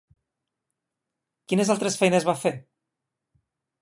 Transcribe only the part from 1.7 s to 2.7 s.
altres feines va fer?